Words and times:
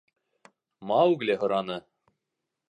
—Маугли 0.91 1.37
һораны. 1.45 1.79